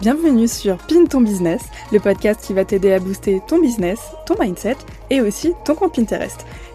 [0.00, 4.36] Bienvenue sur Pin ton business, le podcast qui va t'aider à booster ton business, ton
[4.40, 4.76] mindset
[5.10, 6.46] et aussi ton compte Pinterest.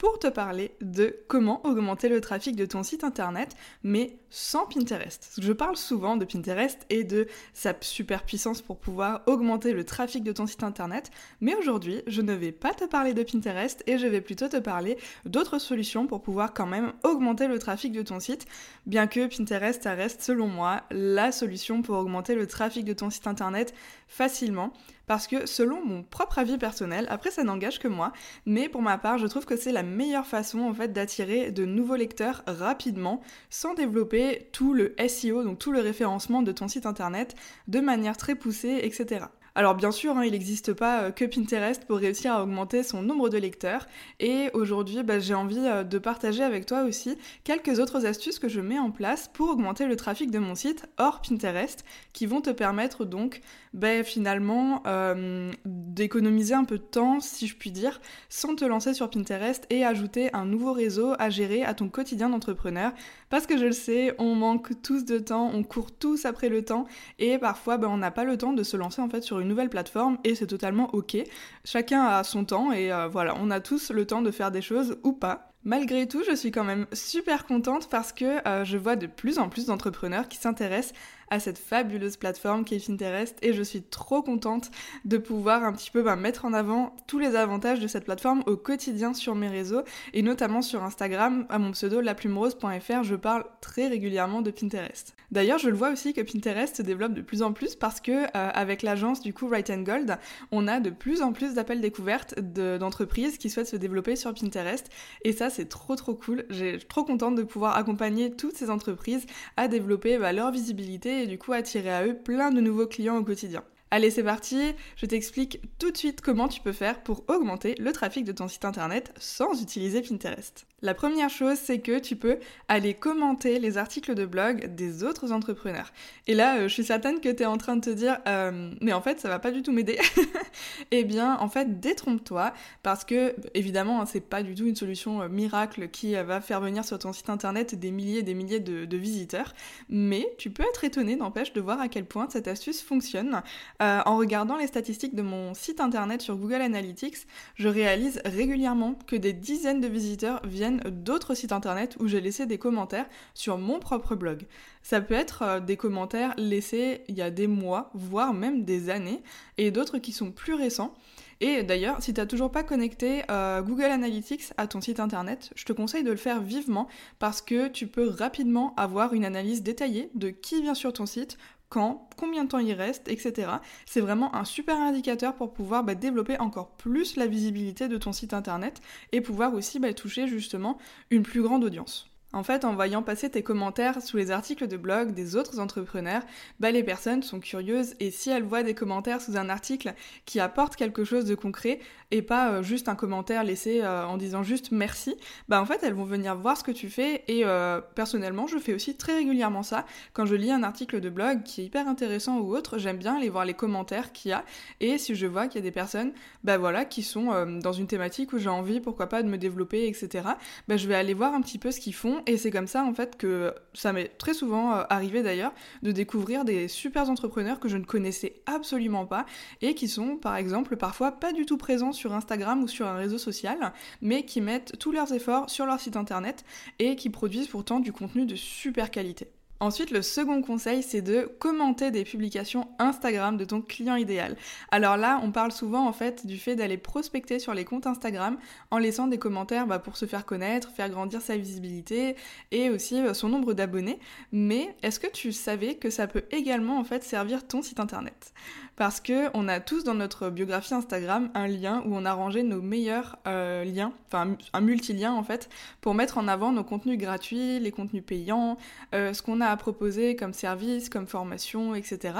[0.00, 5.34] pour te parler de comment augmenter le trafic de ton site internet, mais sans Pinterest.
[5.42, 10.24] Je parle souvent de Pinterest et de sa super puissance pour pouvoir augmenter le trafic
[10.24, 11.10] de ton site internet,
[11.42, 14.56] mais aujourd'hui, je ne vais pas te parler de Pinterest et je vais plutôt te
[14.56, 18.46] parler d'autres solutions pour pouvoir quand même augmenter le trafic de ton site,
[18.86, 23.26] bien que Pinterest reste selon moi la solution pour augmenter le trafic de ton site
[23.26, 23.74] internet
[24.10, 24.72] facilement
[25.06, 28.12] parce que selon mon propre avis personnel, après ça n'engage que moi,
[28.44, 31.64] mais pour ma part, je trouve que c'est la meilleure façon en fait d'attirer de
[31.64, 36.86] nouveaux lecteurs rapidement sans développer tout le SEO, donc tout le référencement de ton site
[36.86, 37.34] internet
[37.68, 39.26] de manière très poussée, etc.
[39.54, 43.02] Alors bien sûr, hein, il n'existe pas euh, que Pinterest pour réussir à augmenter son
[43.02, 43.86] nombre de lecteurs.
[44.20, 48.48] Et aujourd'hui, bah, j'ai envie euh, de partager avec toi aussi quelques autres astuces que
[48.48, 52.40] je mets en place pour augmenter le trafic de mon site hors Pinterest, qui vont
[52.40, 53.40] te permettre donc
[53.74, 58.94] bah, finalement euh, d'économiser un peu de temps, si je puis dire, sans te lancer
[58.94, 62.92] sur Pinterest et ajouter un nouveau réseau à gérer à ton quotidien d'entrepreneur.
[63.30, 66.64] Parce que je le sais, on manque tous de temps, on court tous après le
[66.64, 66.86] temps
[67.18, 69.48] et parfois bah, on n'a pas le temps de se lancer en fait sur une
[69.48, 71.16] nouvelle plateforme et c'est totalement ok.
[71.64, 74.62] Chacun a son temps et euh, voilà, on a tous le temps de faire des
[74.62, 75.50] choses ou pas.
[75.62, 79.38] Malgré tout, je suis quand même super contente parce que euh, je vois de plus
[79.38, 80.94] en plus d'entrepreneurs qui s'intéressent
[81.30, 84.70] à cette fabuleuse plateforme qui est Pinterest et je suis trop contente
[85.04, 88.42] de pouvoir un petit peu bah, mettre en avant tous les avantages de cette plateforme
[88.46, 89.82] au quotidien sur mes réseaux
[90.12, 95.14] et notamment sur Instagram à mon pseudo laplumerose.fr je parle très régulièrement de Pinterest.
[95.30, 98.24] D'ailleurs je le vois aussi que Pinterest se développe de plus en plus parce que
[98.24, 100.18] euh, avec l'agence du coup Right and Gold
[100.50, 104.88] on a de plus en plus d'appels découvertes d'entreprises qui souhaitent se développer sur Pinterest
[105.24, 106.44] et ça c'est trop trop cool.
[106.50, 109.26] J'ai trop contente de pouvoir accompagner toutes ces entreprises
[109.56, 113.18] à développer bah, leur visibilité et du coup attirer à eux plein de nouveaux clients
[113.18, 113.62] au quotidien.
[113.92, 117.90] Allez, c'est parti, je t'explique tout de suite comment tu peux faire pour augmenter le
[117.90, 120.64] trafic de ton site internet sans utiliser Pinterest.
[120.82, 125.30] La première chose, c'est que tu peux aller commenter les articles de blog des autres
[125.30, 125.92] entrepreneurs.
[126.26, 128.72] Et là, euh, je suis certaine que tu es en train de te dire, euh,
[128.80, 129.98] mais en fait, ça va pas du tout m'aider.
[130.90, 135.20] eh bien, en fait, détrompe-toi, parce que, évidemment, hein, c'est pas du tout une solution
[135.20, 138.60] euh, miracle qui va faire venir sur ton site internet des milliers et des milliers
[138.60, 139.54] de, visiteurs.
[139.90, 143.42] Mais tu peux être étonné, n'empêche, de voir à quel point cette astuce fonctionne.
[143.80, 149.16] En regardant les statistiques de mon site internet sur Google Analytics, je réalise régulièrement que
[149.16, 153.78] des dizaines de visiteurs viennent d'autres sites internet où j'ai laissé des commentaires sur mon
[153.78, 154.46] propre blog.
[154.82, 158.90] Ça peut être euh, des commentaires laissés il y a des mois, voire même des
[158.90, 159.22] années,
[159.58, 160.94] et d'autres qui sont plus récents.
[161.42, 165.50] Et d'ailleurs, si tu n'as toujours pas connecté euh, Google Analytics à ton site internet,
[165.54, 166.86] je te conseille de le faire vivement
[167.18, 171.38] parce que tu peux rapidement avoir une analyse détaillée de qui vient sur ton site,
[171.70, 173.52] quand, combien de temps il reste, etc.
[173.86, 178.12] C'est vraiment un super indicateur pour pouvoir bah, développer encore plus la visibilité de ton
[178.12, 178.82] site internet
[179.12, 180.76] et pouvoir aussi bah, toucher justement
[181.10, 182.09] une plus grande audience.
[182.32, 186.22] En fait, en voyant passer tes commentaires sous les articles de blog des autres entrepreneurs,
[186.60, 189.94] bah les personnes sont curieuses et si elles voient des commentaires sous un article
[190.26, 191.80] qui apporte quelque chose de concret
[192.12, 195.16] et pas euh, juste un commentaire laissé euh, en disant juste merci,
[195.48, 198.58] bah en fait elles vont venir voir ce que tu fais et euh, personnellement je
[198.58, 199.84] fais aussi très régulièrement ça.
[200.12, 203.16] Quand je lis un article de blog qui est hyper intéressant ou autre, j'aime bien
[203.16, 204.44] aller voir les commentaires qu'il y a
[204.78, 206.12] et si je vois qu'il y a des personnes
[206.44, 209.88] bah voilà qui sont dans une thématique où j'ai envie pourquoi pas de me développer
[209.88, 210.28] etc,
[210.68, 212.84] bah je vais aller voir un petit peu ce qu'ils font et c'est comme ça
[212.84, 215.52] en fait que ça m'est très souvent euh, arrivé d'ailleurs
[215.82, 219.26] de découvrir des super entrepreneurs que je ne connaissais absolument pas
[219.60, 222.94] et qui sont par exemple parfois pas du tout présents sur Instagram ou sur un
[222.94, 226.44] réseau social, mais qui mettent tous leurs efforts sur leur site internet
[226.78, 229.28] et qui produisent pourtant du contenu de super qualité.
[229.62, 234.36] Ensuite, le second conseil, c'est de commenter des publications Instagram de ton client idéal.
[234.70, 238.38] Alors là, on parle souvent en fait du fait d'aller prospecter sur les comptes Instagram
[238.70, 242.16] en laissant des commentaires bah, pour se faire connaître, faire grandir sa visibilité
[242.52, 243.98] et aussi euh, son nombre d'abonnés.
[244.32, 248.32] Mais est-ce que tu savais que ça peut également en fait servir ton site internet?
[248.76, 252.42] Parce que on a tous dans notre biographie Instagram un lien où on a rangé
[252.42, 255.50] nos meilleurs euh, liens, enfin un multilien en fait,
[255.82, 258.56] pour mettre en avant nos contenus gratuits, les contenus payants,
[258.94, 262.14] euh, ce qu'on a proposer comme service, comme formation, etc.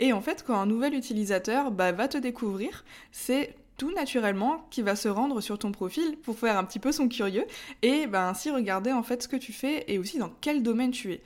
[0.00, 4.82] Et en fait, quand un nouvel utilisateur bah, va te découvrir, c'est tout naturellement qui
[4.82, 7.44] va se rendre sur ton profil pour faire un petit peu son curieux
[7.82, 10.90] et bah, ainsi regarder en fait ce que tu fais et aussi dans quel domaine
[10.90, 11.20] tu es.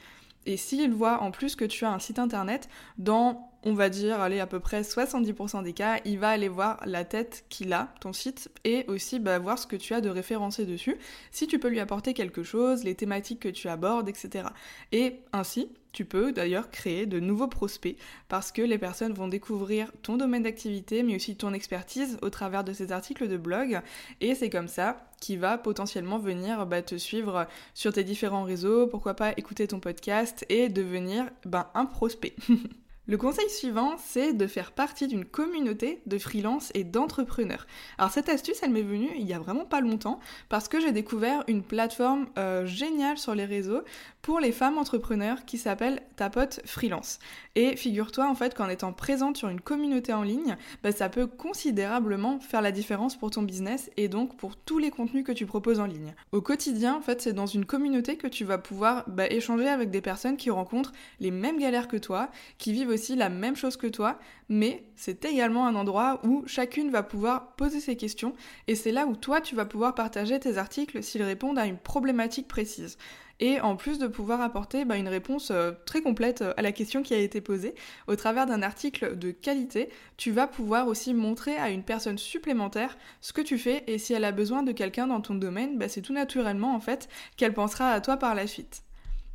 [0.48, 4.18] Et s'il voit en plus que tu as un site internet, dans, on va dire,
[4.18, 7.92] allez, à peu près 70% des cas, il va aller voir la tête qu'il a,
[8.00, 10.96] ton site, et aussi bah, voir ce que tu as de référencé dessus,
[11.32, 14.46] si tu peux lui apporter quelque chose, les thématiques que tu abordes, etc.
[14.90, 17.96] Et ainsi, tu peux d'ailleurs créer de nouveaux prospects
[18.28, 22.64] parce que les personnes vont découvrir ton domaine d'activité mais aussi ton expertise au travers
[22.64, 23.80] de ces articles de blog
[24.20, 28.86] et c'est comme ça qu'il va potentiellement venir bah, te suivre sur tes différents réseaux,
[28.86, 32.34] pourquoi pas écouter ton podcast et devenir ben, un prospect.
[33.10, 37.66] Le conseil suivant, c'est de faire partie d'une communauté de freelance et d'entrepreneurs.
[37.96, 40.20] Alors cette astuce, elle m'est venue il y a vraiment pas longtemps
[40.50, 43.80] parce que j'ai découvert une plateforme euh, géniale sur les réseaux
[44.20, 47.18] pour les femmes entrepreneurs qui s'appelle Tapote Freelance.
[47.54, 51.26] Et figure-toi en fait qu'en étant présente sur une communauté en ligne, bah, ça peut
[51.26, 55.46] considérablement faire la différence pour ton business et donc pour tous les contenus que tu
[55.46, 56.14] proposes en ligne.
[56.32, 59.90] Au quotidien, en fait, c'est dans une communauté que tu vas pouvoir bah, échanger avec
[59.90, 62.28] des personnes qui rencontrent les mêmes galères que toi,
[62.58, 64.18] qui vivent la même chose que toi,
[64.48, 68.34] mais c'est également un endroit où chacune va pouvoir poser ses questions
[68.66, 71.78] et c'est là où toi tu vas pouvoir partager tes articles s'ils répondent à une
[71.78, 72.98] problématique précise
[73.40, 76.72] et en plus de pouvoir apporter bah, une réponse euh, très complète euh, à la
[76.72, 77.74] question qui a été posée,
[78.06, 82.98] au travers d'un article de qualité, tu vas pouvoir aussi montrer à une personne supplémentaire
[83.20, 85.88] ce que tu fais et si elle a besoin de quelqu'un dans ton domaine, bah,
[85.88, 88.82] c'est tout naturellement en fait qu'elle pensera à toi par la suite.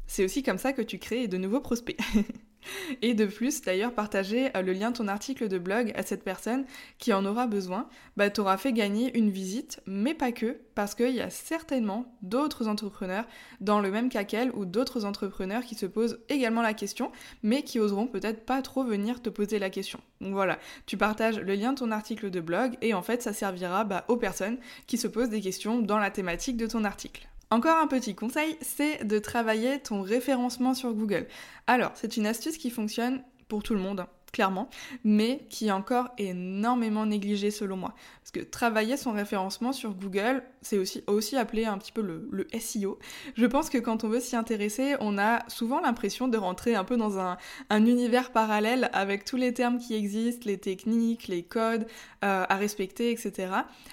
[0.06, 1.98] C'est aussi comme ça que tu crées de nouveaux prospects.
[3.02, 6.24] Et de plus, d'ailleurs, partager euh, le lien de ton article de blog à cette
[6.24, 6.66] personne
[6.98, 7.88] qui en aura besoin,
[8.18, 12.68] bah t'auras fait gagner une visite, mais pas que, parce qu'il y a certainement d'autres
[12.68, 13.26] entrepreneurs
[13.62, 17.12] dans le même cas qu'elle ou d'autres entrepreneurs qui se posent également la question,
[17.44, 20.00] mais qui oseront peut-être pas trop venir te poser la question.
[20.22, 23.34] Donc voilà, tu partages le lien de ton article de blog et en fait ça
[23.34, 24.58] servira bah, aux personnes
[24.88, 27.28] qui se posent des questions dans la thématique de ton article.
[27.50, 31.28] Encore un petit conseil, c'est de travailler ton référencement sur Google.
[31.68, 34.68] Alors, c'est une astuce qui fonctionne pour tout le monde clairement,
[35.06, 37.94] mais qui est encore énormément négligé selon moi.
[38.22, 42.28] Parce que travailler son référencement sur Google, c'est aussi, aussi appelé un petit peu le,
[42.32, 42.98] le, SEO.
[43.36, 46.84] Je pense que quand on veut s'y intéresser, on a souvent l'impression de rentrer un
[46.84, 47.38] peu dans un,
[47.70, 51.86] un, univers parallèle avec tous les termes qui existent, les techniques, les codes
[52.24, 53.50] euh, à respecter, etc.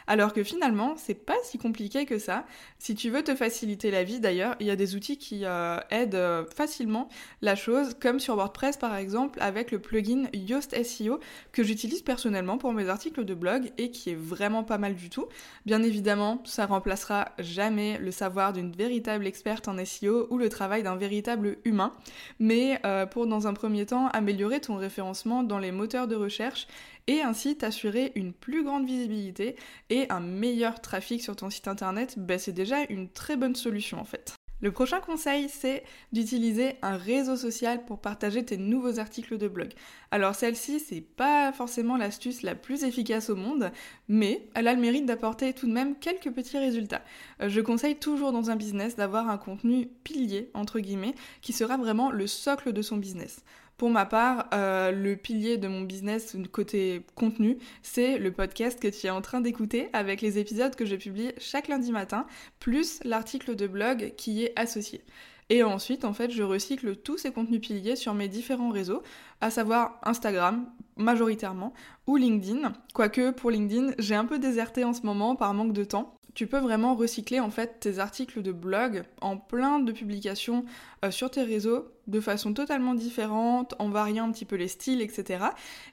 [0.06, 2.46] Alors que finalement, c'est pas si compliqué que ça.
[2.78, 5.76] Si tu veux te faciliter la vie, d'ailleurs, il y a des outils qui euh,
[5.90, 7.08] aident euh, facilement
[7.43, 11.21] la chose, comme sur WordPress par exemple, avec le plugin Yoast SEO
[11.53, 15.11] que j'utilise personnellement pour mes articles de blog et qui est vraiment pas mal du
[15.11, 15.27] tout.
[15.67, 20.82] Bien évidemment, ça remplacera jamais le savoir d'une véritable experte en SEO ou le travail
[20.82, 21.93] d'un véritable humain,
[22.38, 26.67] mais euh, pour dans un premier temps améliorer ton référencement dans les moteurs de recherche
[27.06, 29.56] et ainsi t'assurer une plus grande visibilité
[29.89, 33.99] et un meilleur trafic sur ton site internet, ben c'est déjà une très bonne solution
[33.99, 34.40] en fait.
[34.62, 39.70] Le prochain conseil, c'est d'utiliser un réseau social pour partager tes nouveaux articles de blog.
[40.10, 43.70] Alors celle-ci, c'est pas forcément l'astuce la plus efficace au monde,
[44.08, 47.02] mais elle a le mérite d'apporter tout de même quelques petits résultats.
[47.40, 51.79] Euh, je conseille toujours dans un business d'avoir un contenu pilier, entre guillemets, qui sera
[51.79, 53.43] vraiment le socle de son business.
[53.81, 58.89] Pour ma part, euh, le pilier de mon business côté contenu, c'est le podcast que
[58.89, 62.27] tu es en train d'écouter avec les épisodes que je publie chaque lundi matin,
[62.58, 65.03] plus l'article de blog qui est associé.
[65.49, 69.03] Et ensuite, en fait, je recycle tous ces contenus piliers sur mes différents réseaux,
[69.41, 70.67] à savoir Instagram,
[70.99, 71.72] majoritairement,
[72.06, 72.75] ou LinkedIn.
[72.93, 76.46] Quoique, pour LinkedIn, j'ai un peu déserté en ce moment par manque de temps tu
[76.46, 80.65] peux vraiment recycler en fait tes articles de blog en plein de publications
[81.05, 85.01] euh, sur tes réseaux de façon totalement différente, en variant un petit peu les styles,
[85.01, 85.44] etc.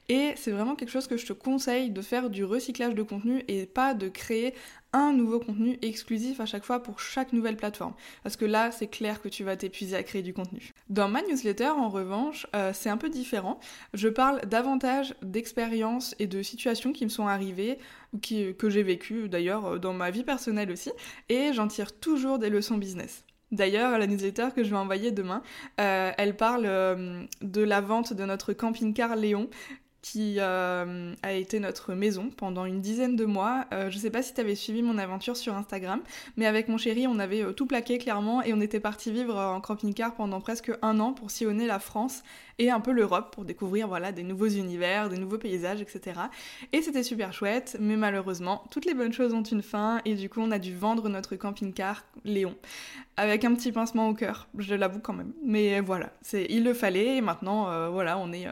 [0.08, 3.44] Et c'est vraiment quelque chose que je te conseille de faire du recyclage de contenu
[3.48, 4.54] et pas de créer
[4.92, 7.94] un nouveau contenu exclusif à chaque fois pour chaque nouvelle plateforme.
[8.22, 10.72] Parce que là, c'est clair que tu vas t'épuiser à créer du contenu.
[10.88, 13.60] Dans ma newsletter, en revanche, euh, c'est un peu différent.
[13.92, 17.78] Je parle davantage d'expériences et de situations qui me sont arrivées,
[18.22, 20.90] que j'ai vécues d'ailleurs dans ma vie personnelle aussi,
[21.28, 23.24] et j'en tire toujours des leçons business.
[23.50, 25.42] D'ailleurs, la newsletter que je vais envoyer demain,
[25.80, 29.48] euh, elle parle euh, de la vente de notre camping-car Léon
[30.02, 33.66] qui euh, a été notre maison pendant une dizaine de mois.
[33.72, 36.00] Euh, je sais pas si tu avais suivi mon aventure sur Instagram,
[36.36, 39.36] mais avec mon chéri, on avait euh, tout plaqué clairement et on était parti vivre
[39.36, 42.22] en camping-car pendant presque un an pour sillonner la France
[42.58, 46.20] et un peu l'Europe pour découvrir voilà des nouveaux univers, des nouveaux paysages, etc.
[46.72, 50.28] Et c'était super chouette, mais malheureusement, toutes les bonnes choses ont une fin et du
[50.28, 52.54] coup, on a dû vendre notre camping-car Léon
[53.16, 55.32] avec un petit pincement au cœur, je l'avoue quand même.
[55.44, 58.46] Mais voilà, c'est il le fallait et maintenant, voilà, on est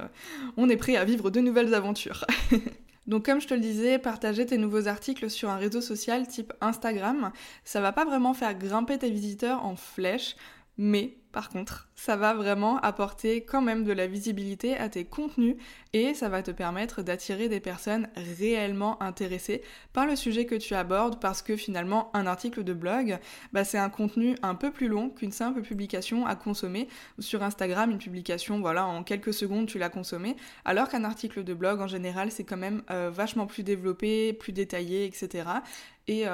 [0.56, 2.25] on est prêt à vivre de nouvelles aventures.
[3.06, 6.52] Donc comme je te le disais, partager tes nouveaux articles sur un réseau social type
[6.60, 7.30] Instagram,
[7.64, 10.36] ça va pas vraiment faire grimper tes visiteurs en flèche,
[10.76, 15.57] mais par contre, ça va vraiment apporter quand même de la visibilité à tes contenus
[15.93, 19.61] et ça va te permettre d'attirer des personnes réellement intéressées
[19.93, 23.19] par le sujet que tu abordes parce que finalement un article de blog,
[23.52, 26.88] bah, c'est un contenu un peu plus long qu'une simple publication à consommer.
[27.19, 31.52] Sur Instagram, une publication, voilà, en quelques secondes tu l'as consommée, alors qu'un article de
[31.52, 35.50] blog en général c'est quand même euh, vachement plus développé, plus détaillé, etc.
[36.09, 36.25] Et,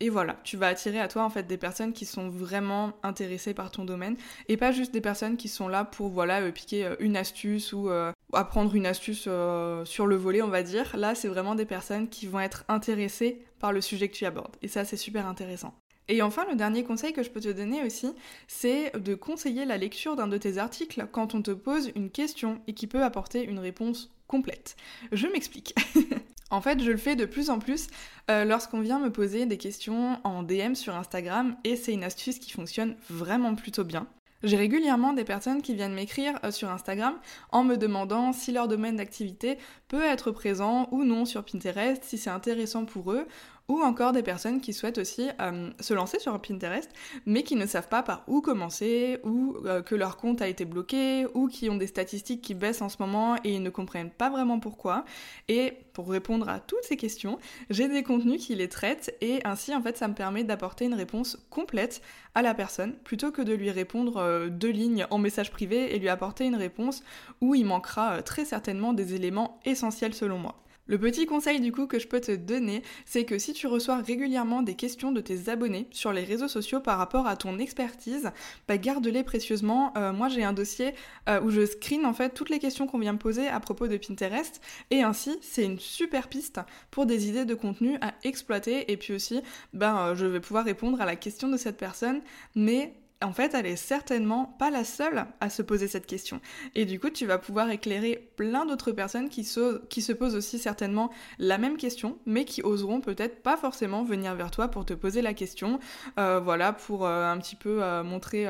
[0.00, 3.52] et voilà, tu vas attirer à toi en fait des personnes qui sont vraiment intéressées
[3.52, 6.84] par ton domaine et pas juste des personnes qui sont là pour voilà euh, piquer
[6.84, 10.96] euh, une astuce ou euh, apprendre une astuce sur le volet on va dire.
[10.96, 14.56] Là c'est vraiment des personnes qui vont être intéressées par le sujet que tu abordes
[14.62, 15.74] et ça c'est super intéressant.
[16.10, 18.10] Et enfin, le dernier conseil que je peux te donner aussi,
[18.46, 22.62] c'est de conseiller la lecture d'un de tes articles quand on te pose une question
[22.66, 24.74] et qui peut apporter une réponse complète.
[25.12, 25.74] Je m'explique.
[26.50, 27.88] En fait, je le fais de plus en plus
[28.30, 32.38] euh, lorsqu'on vient me poser des questions en DM sur Instagram et c'est une astuce
[32.38, 34.06] qui fonctionne vraiment plutôt bien.
[34.44, 37.14] J'ai régulièrement des personnes qui viennent m'écrire euh, sur Instagram
[37.50, 42.16] en me demandant si leur domaine d'activité peut être présent ou non sur Pinterest, si
[42.16, 43.26] c'est intéressant pour eux,
[43.68, 46.90] ou encore des personnes qui souhaitent aussi euh, se lancer sur Pinterest,
[47.26, 50.64] mais qui ne savent pas par où commencer, ou euh, que leur compte a été
[50.64, 54.10] bloqué, ou qui ont des statistiques qui baissent en ce moment et ils ne comprennent
[54.10, 55.04] pas vraiment pourquoi.
[55.48, 59.74] Et pour répondre à toutes ces questions, j'ai des contenus qui les traitent et ainsi
[59.74, 62.00] en fait ça me permet d'apporter une réponse complète
[62.34, 65.98] à la personne plutôt que de lui répondre euh, deux lignes en message privé et
[65.98, 67.02] lui apporter une réponse
[67.40, 70.62] où il manquera très certainement des éléments essentiels selon moi.
[70.88, 73.98] Le petit conseil du coup que je peux te donner, c'est que si tu reçois
[73.98, 78.30] régulièrement des questions de tes abonnés sur les réseaux sociaux par rapport à ton expertise,
[78.66, 79.92] bah garde-les précieusement.
[79.98, 80.94] Euh, moi j'ai un dossier
[81.28, 83.86] euh, où je screen en fait toutes les questions qu'on vient me poser à propos
[83.86, 88.90] de Pinterest et ainsi c'est une super piste pour des idées de contenu à exploiter
[88.90, 89.42] et puis aussi
[89.74, 92.22] ben euh, je vais pouvoir répondre à la question de cette personne
[92.54, 96.40] mais en fait, elle est certainement pas la seule à se poser cette question.
[96.76, 101.10] Et du coup, tu vas pouvoir éclairer plein d'autres personnes qui se, posent aussi certainement
[101.38, 105.20] la même question, mais qui oseront peut-être pas forcément venir vers toi pour te poser
[105.20, 105.80] la question,
[106.18, 108.46] euh, voilà, pour euh, un petit peu euh, montrer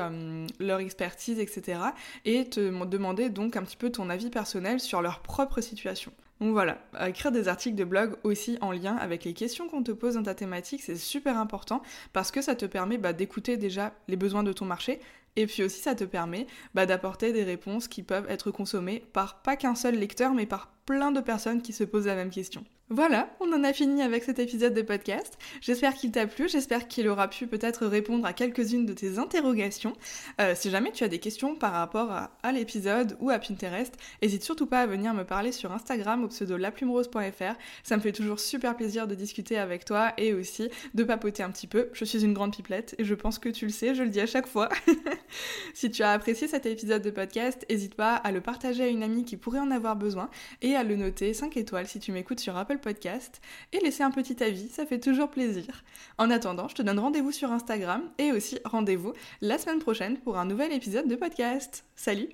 [0.59, 1.79] leur expertise, etc.
[2.25, 6.11] Et te demander donc un petit peu ton avis personnel sur leur propre situation.
[6.39, 9.91] Donc voilà, écrire des articles de blog aussi en lien avec les questions qu'on te
[9.91, 11.81] pose dans ta thématique, c'est super important
[12.13, 15.01] parce que ça te permet bah, d'écouter déjà les besoins de ton marché
[15.35, 19.41] et puis aussi ça te permet bah, d'apporter des réponses qui peuvent être consommées par
[19.41, 22.63] pas qu'un seul lecteur mais par plein de personnes qui se posent la même question.
[22.91, 25.37] Voilà, on en a fini avec cet épisode de podcast.
[25.61, 29.93] J'espère qu'il t'a plu, j'espère qu'il aura pu peut-être répondre à quelques-unes de tes interrogations.
[30.41, 33.93] Euh, si jamais tu as des questions par rapport à, l'épisode ou à Pinterest,
[34.23, 37.59] n'hésite surtout pas à venir me parler sur Instagram au pseudo laplumerose.fr.
[37.83, 41.51] Ça me fait toujours super plaisir de discuter avec toi et aussi de papoter un
[41.51, 41.89] petit peu.
[41.93, 44.19] Je suis une grande pipelette et je pense que tu le sais, je le dis
[44.19, 44.67] à chaque fois.
[45.75, 49.03] si tu as apprécié cet épisode de podcast, n'hésite pas à le partager à une
[49.03, 50.31] amie qui pourrait en avoir besoin
[50.63, 53.41] et à le noter 5 étoiles si tu m'écoutes sur Apple Podcast
[53.73, 55.83] et laisser un petit avis, ça fait toujours plaisir.
[56.17, 60.37] En attendant, je te donne rendez-vous sur Instagram et aussi rendez-vous la semaine prochaine pour
[60.37, 61.85] un nouvel épisode de podcast.
[61.95, 62.29] Salut